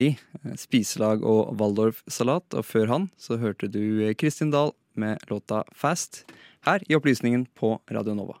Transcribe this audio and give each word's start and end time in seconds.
i 0.00 0.14
Spiselag 0.56 1.24
og 1.26 1.54
Waldorf-salat, 1.60 2.56
og 2.56 2.64
før 2.64 2.90
han 2.90 3.08
så 3.20 3.38
hørte 3.40 3.68
du 3.68 4.02
Kristin 4.18 4.52
Dahl 4.54 4.72
med 4.98 5.20
låta 5.30 5.62
Fast 5.76 6.24
her 6.66 6.82
i 6.88 6.96
Opplysningen 6.96 7.46
på 7.56 7.76
Radio 7.92 8.16
Nova. 8.16 8.40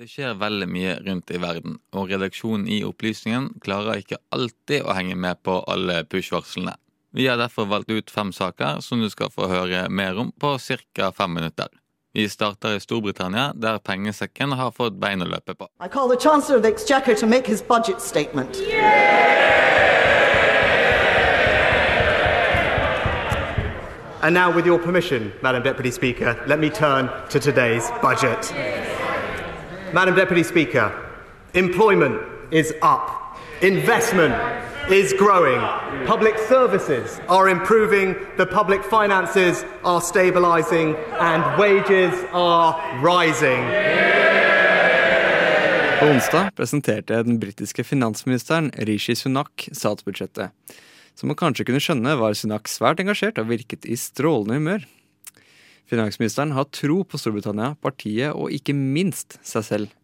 Det 0.00 0.06
skjer 0.08 0.38
veldig 0.40 0.64
mye 0.72 0.92
rundt 1.04 1.28
i 1.28 1.38
verden, 1.42 1.74
og 1.92 2.08
redaksjonen 2.08 2.62
i 2.72 2.78
Opplysningen 2.88 3.50
klarer 3.60 3.98
ikke 4.00 4.16
alltid 4.32 4.86
å 4.88 4.94
henge 4.96 5.12
med 5.12 5.42
på 5.44 5.58
alle 5.68 5.98
push-varslene. 6.08 6.72
Vi 7.12 7.26
har 7.28 7.36
derfor 7.36 7.66
valgt 7.68 7.92
ut 7.92 8.08
fem 8.08 8.30
saker 8.32 8.80
som 8.80 9.02
du 9.04 9.10
skal 9.12 9.28
få 9.34 9.50
høre 9.50 9.82
mer 9.92 10.16
om 10.16 10.30
på 10.32 10.54
ca. 10.96 11.10
fem 11.12 11.34
minutter. 11.36 11.68
Vi 12.16 12.24
starter 12.32 12.78
i 12.78 12.80
Storbritannia, 12.80 13.52
der 13.52 13.76
pengesekken 13.76 14.56
har 14.56 14.72
fått 14.72 14.96
bein 14.96 15.20
å 15.20 15.28
løpe 15.28 15.52
på. 15.52 15.68
I 15.84 15.88
call 15.88 16.08
the 16.08 16.16
Chancellor 16.16 16.56
of 16.56 16.62
the 16.62 16.72
Exchequer 16.72 17.14
to 17.14 17.26
make 17.26 17.46
his 17.46 17.60
budget 17.60 18.00
statement. 18.00 18.56
And 24.22 24.32
now, 24.32 24.50
with 24.50 24.64
your 24.64 24.78
permission, 24.78 25.30
Madam 25.42 25.62
Deputy 25.62 25.90
Speaker, 25.90 26.42
let 26.46 26.58
me 26.58 26.70
turn 26.70 27.10
to 27.28 27.38
today's 27.38 27.90
budget. 28.00 28.52
Madam 29.92 30.14
Deputy 30.14 30.44
Speaker, 30.44 30.92
employment 31.52 32.20
is 32.52 32.72
up, 32.80 33.36
investment 33.60 34.34
is 34.88 35.12
growing, 35.12 35.60
public 36.06 36.38
services 36.38 37.20
are 37.28 37.48
improving, 37.48 38.14
the 38.36 38.46
public 38.46 38.84
finances 38.84 39.64
are 39.84 40.00
stabilising, 40.00 40.94
and 41.18 41.42
wages 41.58 42.14
are 42.32 42.78
rising. 43.02 43.64
På 46.00 46.06
onsdag 46.06 46.50
presenterte 46.56 47.22
den 47.22 47.40
britiske 47.40 47.84
finansministeren 47.84 48.70
Rishi 48.78 49.14
Sunak 49.14 49.68
statsbudsjettet. 49.72 50.50
Som 51.14 51.28
man 51.28 51.36
kanskje 51.36 51.66
kunne 51.66 51.82
skjønne, 51.82 52.14
var 52.16 52.38
Sunak 52.38 52.70
svært 52.70 53.02
engasjert 53.02 53.42
og 53.42 53.50
virket 53.50 53.84
i 53.84 53.98
strålende 53.98 54.54
humør. 54.54 54.86
Finansministeren 55.90 56.52
har 56.54 56.68
tro 56.70 57.00
på 57.02 57.18
Storbritannia, 57.18 57.74
partiet 57.82 58.30
og 58.30 58.52
ikke 58.54 58.76
minst 58.76 59.40
seg 59.46 59.66
selv. 59.66 59.96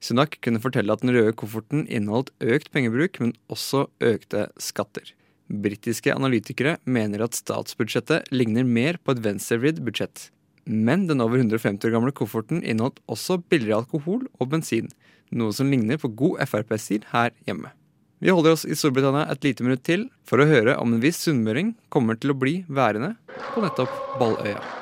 Sunak 0.00 0.38
kunne 0.44 0.62
fortelle 0.62 0.94
at 0.94 1.02
den 1.02 1.12
røde 1.12 1.34
kofferten 1.36 1.82
inneholdt 1.90 2.30
økt 2.40 2.70
pengebruk, 2.72 3.18
men 3.20 3.34
også 3.52 3.88
økte 4.06 4.46
skatter. 4.62 5.10
Britiske 5.50 6.14
analytikere 6.14 6.76
mener 6.86 7.24
at 7.26 7.34
statsbudsjettet 7.34 8.30
ligner 8.30 8.64
mer 8.64 9.00
på 9.02 9.16
et 9.16 9.24
venstrevridd 9.24 9.82
budsjett. 9.84 10.30
Men 10.70 11.08
den 11.10 11.20
over 11.24 11.40
150 11.42 11.88
år 11.88 11.96
gamle 11.96 12.14
kofferten 12.14 12.62
inneholdt 12.62 13.02
også 13.10 13.40
billigere 13.50 13.82
alkohol 13.82 14.24
og 14.38 14.52
bensin, 14.54 14.88
noe 15.34 15.50
som 15.56 15.72
ligner 15.72 15.98
på 15.98 16.12
god 16.14 16.38
Frp-stil 16.46 17.02
her 17.10 17.34
hjemme. 17.48 17.74
Vi 18.20 18.30
holder 18.30 18.54
oss 18.54 18.66
i 18.68 18.76
Storbritannia 18.76 19.26
et 19.32 19.42
lite 19.42 19.64
minutt 19.66 19.82
til 19.88 20.06
for 20.28 20.38
å 20.38 20.46
høre 20.48 20.76
om 20.78 20.94
en 20.94 21.02
viss 21.02 21.18
sunnmøring 21.24 21.74
kommer 21.90 22.20
til 22.20 22.34
å 22.34 22.38
bli 22.38 22.60
værende 22.68 23.16
på 23.50 23.64
nettopp 23.64 24.20
Balløya. 24.20 24.79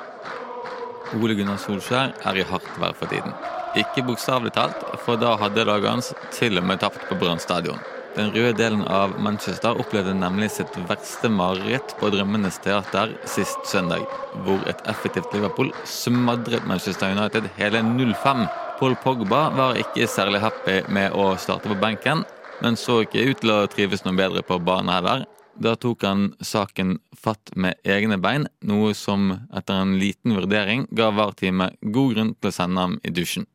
Ole 1.17 1.33
Gunnar 1.37 1.57
Solskjær 1.61 2.11
er 2.29 2.37
i 2.37 2.45
hardt 2.45 2.75
vær 2.81 2.93
for 2.97 3.09
tiden. 3.09 3.33
Ikke 3.77 4.03
bokstavelig 4.05 4.51
talt, 4.53 4.83
for 5.05 5.17
da 5.21 5.35
hadde 5.41 5.65
laget 5.65 5.89
hans 5.89 6.11
til 6.35 6.57
og 6.61 6.67
med 6.69 6.81
tapt 6.81 7.05
på 7.09 7.17
Brann 7.17 7.41
stadion. 7.41 7.79
Den 8.15 8.31
røde 8.33 8.55
delen 8.57 8.81
av 8.89 9.13
Manchester 9.21 9.77
opplevde 9.79 10.15
nemlig 10.17 10.49
sitt 10.55 10.73
verste 10.89 11.29
mareritt 11.31 11.93
på 11.99 12.09
Drømmenes 12.13 12.57
teater 12.63 13.13
sist 13.29 13.61
søndag, 13.69 14.05
hvor 14.45 14.65
et 14.69 14.81
effektivt 14.89 15.33
Liverpool 15.33 15.69
smadret 15.87 16.65
Manchester 16.67 17.13
United 17.13 17.47
hele 17.59 17.83
0-5. 17.85 18.47
Paul 18.79 18.97
Pogba 19.03 19.45
var 19.55 19.77
ikke 19.77 20.09
særlig 20.09 20.41
happy 20.43 20.81
med 20.89 21.13
å 21.13 21.31
starte 21.37 21.69
på 21.69 21.77
benken, 21.79 22.25
men 22.63 22.77
så 22.79 23.03
ikke 23.05 23.29
ut 23.29 23.43
til 23.43 23.53
å 23.53 23.65
trives 23.71 24.05
noe 24.05 24.17
bedre 24.17 24.43
på 24.45 24.57
banen 24.61 24.91
heller. 24.97 25.27
Da 25.59 25.75
tok 25.75 26.03
han 26.07 26.29
saken 26.39 26.97
fatt 27.11 27.51
med 27.55 27.75
egne 27.83 28.15
bein, 28.21 28.47
noe 28.63 28.93
som 28.95 29.33
etter 29.51 29.81
en 29.83 29.97
liten 29.99 30.37
vurdering 30.37 30.85
ga 30.95 31.09
VAR-teamet 31.11 31.75
god 31.81 32.13
grunn 32.15 32.35
til 32.39 32.51
å 32.51 32.55
sende 32.55 32.85
ham 32.85 32.95
i 33.03 33.11
dusjen. 33.11 33.47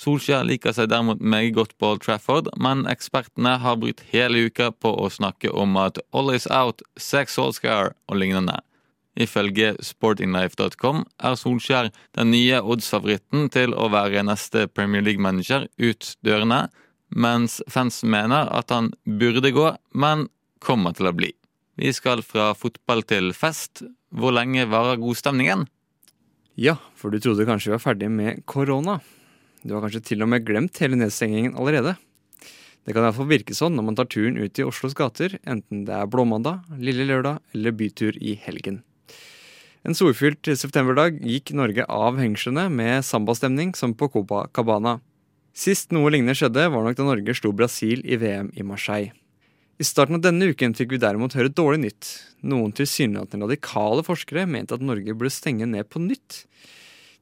Solskjær 0.00 0.46
liker 0.48 0.72
seg 0.72 0.88
derimot 0.88 1.20
meget 1.20 1.52
godt 1.58 1.74
på 1.76 1.90
Old 1.92 2.00
Trafford, 2.00 2.48
men 2.56 2.86
ekspertene 2.88 3.58
har 3.60 3.76
brukt 3.82 4.00
hele 4.14 4.46
uka 4.48 4.70
på 4.72 4.94
å 4.96 5.10
snakke 5.12 5.52
om 5.52 5.76
at 5.76 6.00
all 6.16 6.32
is 6.32 6.48
out, 6.48 6.80
sex 6.96 7.36
Solskjær 7.36 7.92
og 8.08 8.20
lignende. 8.22 8.56
Ifølge 9.20 9.74
sportinglife.com 9.84 11.02
er 11.20 11.36
Solskjær 11.36 11.90
den 12.16 12.32
nye 12.32 12.62
oddsfavoritten 12.62 13.50
til 13.52 13.76
å 13.76 13.90
være 13.92 14.24
neste 14.24 14.64
Premier 14.72 15.04
League-manager 15.04 15.68
ut 15.76 16.14
dørene, 16.24 16.68
mens 17.10 17.58
fans 17.68 18.00
mener 18.06 18.48
at 18.54 18.72
han 18.72 18.94
burde 19.04 19.52
gå, 19.52 19.74
men 19.92 20.30
kommer 20.64 20.96
til 20.96 21.10
å 21.10 21.16
bli. 21.16 21.34
Vi 21.80 21.94
skal 21.96 22.20
fra 22.20 22.50
fotball 22.52 23.00
til 23.08 23.30
fest. 23.32 23.80
Hvor 24.12 24.34
lenge 24.36 24.66
varer 24.68 24.98
godstemningen? 25.00 25.64
Ja, 26.60 26.74
for 26.98 27.08
du 27.08 27.16
trodde 27.22 27.46
kanskje 27.48 27.70
vi 27.70 27.76
var 27.78 27.84
ferdig 27.86 28.10
med 28.12 28.42
korona. 28.44 28.98
Du 29.64 29.72
har 29.72 29.86
kanskje 29.86 30.02
til 30.10 30.20
og 30.20 30.28
med 30.28 30.44
glemt 30.44 30.76
hele 30.82 30.98
nedstengingen 31.00 31.54
allerede. 31.56 31.94
Det 32.84 32.92
kan 32.92 33.06
iallfall 33.06 33.30
virke 33.30 33.56
sånn 33.56 33.78
når 33.78 33.86
man 33.86 33.96
tar 33.96 34.10
turen 34.12 34.36
ut 34.36 34.60
i 34.60 34.66
Oslos 34.66 34.96
gater, 34.98 35.38
enten 35.48 35.86
det 35.88 35.94
er 35.96 36.10
blåmandag, 36.10 36.66
lille 36.76 37.06
lørdag 37.08 37.40
eller 37.56 37.76
bytur 37.76 38.18
i 38.20 38.34
helgen. 38.44 38.82
En 39.80 39.96
solfylt 39.96 40.50
septemberdag 40.52 41.22
gikk 41.24 41.54
Norge 41.56 41.86
av 41.88 42.20
hengslene 42.20 42.66
med 42.72 43.06
sambastemning 43.08 43.72
som 43.78 43.96
på 43.96 44.10
Copacabana. 44.12 44.98
Sist 45.56 45.96
noe 45.96 46.12
lignende 46.12 46.36
skjedde, 46.36 46.68
var 46.68 46.84
nok 46.84 47.00
da 47.00 47.08
Norge 47.08 47.36
slo 47.40 47.54
Brasil 47.56 48.04
i 48.04 48.20
VM 48.20 48.52
i 48.52 48.66
Marseille. 48.66 49.14
I 49.80 49.84
starten 49.88 50.18
av 50.18 50.20
denne 50.20 50.50
uken 50.52 50.74
fikk 50.76 50.90
vi 50.92 51.00
derimot 51.00 51.32
høre 51.38 51.48
dårlig 51.56 51.78
nytt. 51.86 52.08
Noen 52.44 52.74
tilsynelatende 52.76 53.46
radikale 53.46 54.02
forskere 54.04 54.44
mente 54.44 54.76
at 54.76 54.84
Norge 54.84 55.14
burde 55.16 55.32
stenge 55.32 55.64
ned 55.64 55.88
på 55.88 56.02
nytt. 56.04 56.42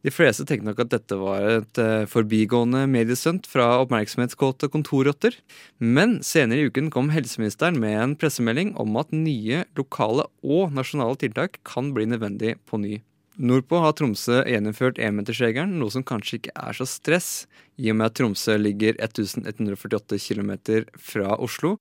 De 0.02 0.10
fleste 0.10 0.42
tenkte 0.46 0.66
nok 0.66 0.82
at 0.82 0.90
dette 0.90 1.18
var 1.20 1.46
et 1.52 1.80
uh, 1.82 2.02
forbigående 2.10 2.84
mediestunt 2.90 3.46
fra 3.50 3.68
oppmerksomhetskåte 3.84 4.70
kontorrotter. 4.74 5.38
Men 5.78 6.18
senere 6.26 6.64
i 6.64 6.72
uken 6.72 6.90
kom 6.94 7.12
helseministeren 7.14 7.78
med 7.78 7.94
en 7.94 8.18
pressemelding 8.18 8.74
om 8.82 8.98
at 8.98 9.14
nye 9.14 9.62
lokale 9.78 10.26
og 10.42 10.74
nasjonale 10.74 11.18
tiltak 11.22 11.60
kan 11.62 11.94
bli 11.94 12.10
nødvendig 12.10 12.56
på 12.66 12.82
ny. 12.82 12.96
Nordpå 13.38 13.78
har 13.84 13.94
Tromsø 13.94 14.42
gjeninnført 14.42 14.98
énmetersregelen, 14.98 15.78
noe 15.78 15.94
som 15.94 16.02
kanskje 16.02 16.40
ikke 16.40 16.58
er 16.58 16.74
så 16.74 16.86
stress, 16.90 17.46
i 17.78 17.92
og 17.92 18.00
med 18.00 18.10
at 18.10 18.18
Tromsø 18.18 18.58
ligger 18.58 18.98
1148 18.98 20.18
km 20.26 20.56
fra 20.98 21.38
Oslo, 21.38 21.76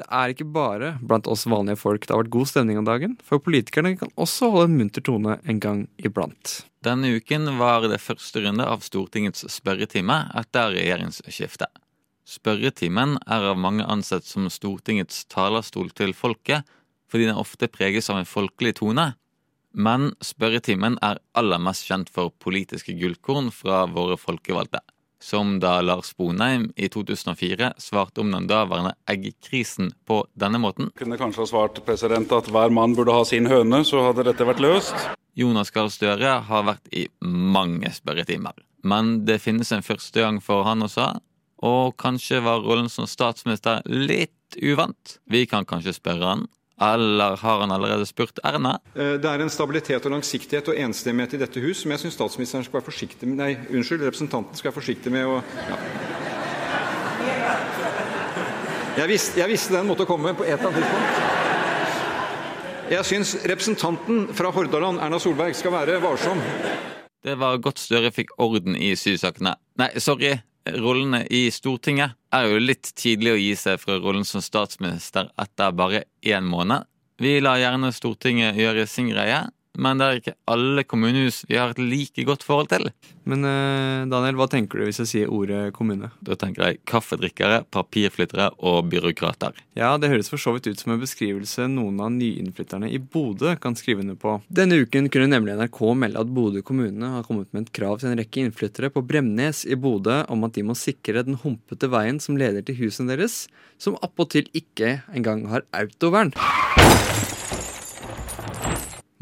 det 0.00 0.06
er 0.10 0.32
ikke 0.32 0.46
bare 0.50 0.94
blant 1.06 1.28
oss 1.30 1.46
vanlige 1.46 1.78
folk 1.78 2.04
det 2.04 2.14
har 2.14 2.22
vært 2.24 2.34
god 2.34 2.50
stemning 2.50 2.80
om 2.80 2.86
dagen, 2.86 3.14
for 3.22 3.42
politikerne 3.42 3.94
kan 4.00 4.10
også 4.20 4.50
holde 4.50 4.72
en 4.72 4.78
munter 4.80 5.04
tone 5.06 5.38
en 5.46 5.60
gang 5.62 5.84
iblant. 6.02 6.64
Denne 6.84 7.14
uken 7.16 7.48
var 7.60 7.86
det 7.88 8.02
første 8.02 8.42
runde 8.44 8.66
av 8.66 8.82
Stortingets 8.84 9.46
spørretime 9.54 10.18
etter 10.36 10.74
regjeringsskiftet. 10.74 11.70
Spørretimen 12.24 13.18
er 13.28 13.50
av 13.50 13.60
mange 13.60 13.84
ansett 13.84 14.26
som 14.26 14.48
Stortingets 14.52 15.26
talerstol 15.32 15.92
til 15.96 16.14
folket, 16.16 16.64
fordi 17.08 17.28
den 17.28 17.38
ofte 17.40 17.68
preges 17.70 18.10
av 18.10 18.18
en 18.20 18.28
folkelig 18.28 18.78
tone. 18.80 19.12
Men 19.74 20.12
spørretimen 20.24 20.96
er 21.04 21.20
aller 21.38 21.60
mest 21.62 21.86
kjent 21.86 22.10
for 22.10 22.32
politiske 22.42 22.94
gullkorn 22.98 23.52
fra 23.54 23.84
våre 23.90 24.18
folkevalgte 24.20 24.80
som 25.24 25.56
da 25.60 25.78
Lars 25.80 26.12
Bonheim 26.16 26.68
i 26.76 26.90
2004 26.92 27.72
svarte 27.80 28.20
om 28.20 28.32
den 28.34 28.48
daværende 28.50 28.92
eggkrisen 29.08 29.94
på 30.04 30.20
denne 30.36 30.60
måten. 30.60 30.90
Kunne 31.00 31.18
kanskje 31.20 31.44
ha 31.44 31.48
svart 31.48 31.80
president 31.86 32.32
at 32.36 32.50
hver 32.52 32.74
mann 32.74 32.96
burde 32.98 33.14
ha 33.16 33.24
sin 33.24 33.48
høne, 33.48 33.80
så 33.88 34.04
hadde 34.10 34.26
dette 34.28 34.44
vært 34.44 34.60
løst. 34.60 35.06
Jonas 35.34 35.72
Gahr 35.74 35.88
Støre 35.90 36.36
har 36.46 36.66
vært 36.68 36.92
i 36.92 37.06
mange 37.24 37.90
spørretimer. 37.96 38.54
Men 38.84 39.24
det 39.24 39.40
finnes 39.40 39.72
en 39.72 39.86
første 39.86 40.20
gang 40.20 40.42
for 40.44 40.66
han 40.68 40.84
også, 40.84 41.08
og 41.64 41.96
kanskje 41.96 42.42
var 42.44 42.60
rollen 42.60 42.90
som 42.92 43.08
statsminister 43.08 43.80
litt 43.88 44.58
uvant. 44.60 45.16
Vi 45.24 45.46
kan 45.48 45.64
kanskje 45.64 45.96
spørre 45.96 46.34
han 46.34 46.44
eller 46.80 47.36
har 47.36 47.60
han 47.60 47.70
allerede 47.70 48.06
spurt 48.06 48.38
Erna? 48.44 48.78
Eh, 48.94 49.14
det 49.22 49.30
er 49.30 49.42
en 49.44 49.52
stabilitet 49.52 50.06
og 50.06 50.14
langsiktighet 50.16 50.68
og 50.72 50.78
enstemmighet 50.86 51.36
i 51.36 51.42
dette 51.44 51.62
hus 51.62 51.84
som 51.84 51.94
jeg 51.94 52.02
syns 52.02 52.18
statsministeren 52.18 52.66
skal 52.66 52.80
være 52.80 52.88
forsiktig 52.88 53.28
med 53.30 53.38
Nei, 53.38 53.52
unnskyld, 53.70 54.02
representanten 54.02 54.58
skal 54.58 54.72
være 54.72 54.80
forsiktig 54.80 55.14
med 55.14 55.28
å 55.28 55.38
ja. 55.38 55.78
jeg, 58.98 59.08
visste, 59.12 59.40
jeg 59.42 59.52
visste 59.54 59.76
den 59.76 59.90
måtte 59.90 60.08
komme 60.08 60.34
på 60.34 60.46
et 60.46 60.56
eller 60.58 60.72
annet 60.72 60.82
tidspunkt. 60.82 61.42
Jeg 62.84 63.06
syns 63.08 63.30
representanten 63.48 64.26
fra 64.36 64.50
Hordaland, 64.52 64.98
Erna 65.00 65.18
Solberg, 65.22 65.54
skal 65.56 65.72
være 65.72 66.02
varsom. 66.02 66.42
Det 67.24 67.38
var 67.40 67.56
godt 67.64 67.80
Støre 67.80 68.10
fikk 68.12 68.34
orden 68.36 68.76
i 68.76 68.92
sysakene. 68.98 69.54
Nei, 69.80 69.88
sorry. 70.02 70.34
Rollene 70.64 71.22
i 71.28 71.46
Stortinget 71.52 72.14
er 72.34 72.50
jo 72.50 72.60
litt 72.62 72.90
tidlig 72.98 73.32
å 73.34 73.40
gi 73.40 73.52
seg 73.58 73.80
fra 73.82 73.98
rollen 74.00 74.26
som 74.28 74.42
statsminister 74.44 75.30
etter 75.40 75.74
bare 75.76 76.04
én 76.26 76.46
måned. 76.48 76.86
Vi 77.22 77.38
lar 77.40 77.60
gjerne 77.62 77.92
Stortinget 77.94 78.58
gjøre 78.58 78.88
sin 78.90 79.12
greie, 79.12 79.44
men 79.80 79.98
det 79.98 80.06
er 80.06 80.20
ikke 80.20 80.36
alle 80.50 80.84
kommunehus 80.86 81.42
vi 81.48 81.58
har 81.58 81.72
et 81.72 81.80
like 81.82 82.24
godt 82.26 82.44
forhold 82.46 82.70
til. 82.70 82.88
Men 83.28 83.46
eh, 83.48 84.04
Daniel, 84.10 84.36
hva 84.38 84.46
tenker 84.50 84.80
du 84.80 84.86
hvis 84.86 85.00
jeg 85.02 85.10
sier 85.10 85.32
ordet 85.32 85.72
kommune? 85.76 86.10
Da 86.24 86.36
tenker 86.38 86.68
jeg 86.68 86.80
kaffedrikkere, 86.88 87.62
papirflyttere 87.74 88.50
og 88.62 88.90
byråkrater. 88.92 89.56
Ja, 89.78 89.94
det 89.98 90.12
høres 90.12 90.30
for 90.30 90.40
så 90.40 90.54
vidt 90.54 90.68
ut 90.70 90.80
som 90.80 90.94
en 90.94 91.02
beskrivelse 91.02 91.66
noen 91.72 91.98
av 92.04 92.12
nyinnflytterne 92.14 92.90
i 92.92 93.00
Bodø 93.00 93.56
kan 93.60 93.76
skrive 93.78 94.04
under 94.04 94.18
på. 94.20 94.36
Denne 94.52 94.78
uken 94.84 95.10
kunne 95.12 95.32
nemlig 95.32 95.56
NRK 95.58 95.80
melde 96.04 96.22
at 96.22 96.32
Bodø 96.36 96.62
kommune 96.66 97.14
har 97.16 97.26
kommet 97.26 97.50
med 97.52 97.66
et 97.66 97.74
krav 97.80 97.98
til 98.00 98.12
en 98.12 98.20
rekke 98.20 98.44
innflyttere 98.44 98.92
på 98.94 99.02
Bremnes 99.06 99.64
i 99.66 99.78
Bodø 99.80 100.22
om 100.30 100.46
at 100.46 100.54
de 100.54 100.66
må 100.66 100.78
sikre 100.78 101.26
den 101.26 101.40
humpete 101.42 101.90
veien 101.90 102.22
som 102.22 102.38
leder 102.38 102.62
til 102.64 102.78
husene 102.84 103.14
deres, 103.14 103.44
som 103.80 103.98
appåtil 104.04 104.50
ikke 104.54 105.00
engang 105.14 105.48
har 105.50 105.66
autovern. 105.74 106.34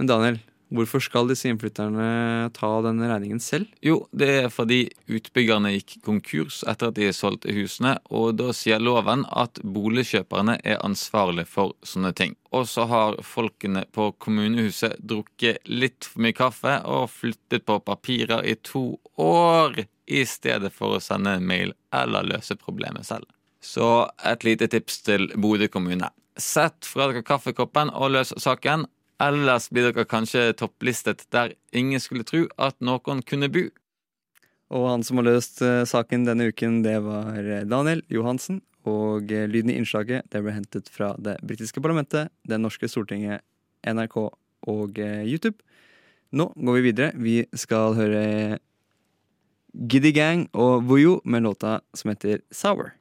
Men 0.01 0.09
Daniel, 0.09 0.39
hvorfor 0.73 1.03
skal 1.05 1.29
disse 1.29 1.51
innflytterne 1.51 2.49
ta 2.57 2.71
denne 2.85 3.09
regningen 3.11 3.41
selv? 3.45 3.69
Jo, 3.85 4.07
det 4.17 4.29
er 4.45 4.49
fordi 4.53 4.87
utbyggerne 5.13 5.75
gikk 5.75 5.99
konkurs 6.07 6.63
etter 6.69 6.91
at 6.91 6.97
de 6.97 7.11
solgte 7.15 7.53
husene, 7.55 7.99
og 8.09 8.39
da 8.41 8.55
sier 8.57 8.83
loven 8.83 9.27
at 9.29 9.61
boligkjøperne 9.63 10.59
er 10.65 10.81
ansvarlig 10.87 11.45
for 11.51 11.77
sånne 11.87 12.15
ting. 12.17 12.37
Og 12.57 12.67
så 12.71 12.87
har 12.89 13.21
folkene 13.27 13.85
på 13.93 14.11
kommunehuset 14.23 14.97
drukket 14.99 15.61
litt 15.69 16.09
for 16.09 16.25
mye 16.25 16.37
kaffe 16.37 16.79
og 16.89 17.11
flyttet 17.13 17.67
på 17.69 17.79
papirer 17.85 18.45
i 18.49 18.57
to 18.65 18.87
år 19.21 19.85
i 20.13 20.25
stedet 20.29 20.73
for 20.75 20.97
å 20.97 21.05
sende 21.05 21.37
en 21.37 21.47
mail 21.47 21.77
eller 21.95 22.27
løse 22.33 22.57
problemet 22.59 23.07
selv. 23.09 23.29
Så 23.63 24.09
et 24.27 24.43
lite 24.45 24.67
tips 24.67 25.05
til 25.07 25.29
Bodø 25.39 25.69
kommune. 25.71 26.09
Sett 26.41 26.89
fra 26.89 27.07
dere 27.11 27.23
kaffekoppen 27.23 27.93
og 27.93 28.17
løs 28.17 28.33
saken. 28.41 28.89
Ellers 29.23 29.69
blir 29.71 29.87
dere 29.87 30.05
kanskje 30.09 30.51
topplistet 30.59 31.27
der 31.31 31.55
ingen 31.71 32.01
skulle 32.03 32.27
tro 32.27 32.47
at 32.59 32.79
noen 32.83 33.23
kunne 33.23 33.51
bo. 33.53 33.69
Og 34.73 34.87
han 34.89 35.05
som 35.05 35.21
har 35.21 35.29
løst 35.29 35.61
eh, 35.63 35.83
saken 35.87 36.25
denne 36.27 36.49
uken, 36.51 36.81
det 36.83 36.97
var 37.05 37.37
eh, 37.39 37.67
Daniel 37.69 38.03
Johansen. 38.11 38.63
Og 38.89 39.31
eh, 39.31 39.45
lyden 39.47 39.71
i 39.71 39.77
innslaget 39.79 40.27
det 40.33 40.41
ble 40.43 40.55
hentet 40.57 40.89
fra 40.91 41.13
det 41.23 41.37
britiske 41.45 41.83
parlamentet, 41.85 42.33
det 42.49 42.59
norske 42.59 42.89
Stortinget, 42.91 43.45
NRK 43.87 44.17
og 44.73 44.99
YouTube. 44.99 45.59
Nå 46.33 46.49
går 46.57 46.79
vi 46.79 46.87
videre. 46.89 47.13
Vi 47.19 47.37
skal 47.59 47.99
høre 47.99 48.25
Giddy 49.73 50.15
Gang 50.17 50.47
og 50.55 50.89
Voyo 50.89 51.21
med 51.25 51.45
låta 51.45 51.81
som 51.95 52.15
heter 52.15 52.41
Sour. 52.51 52.95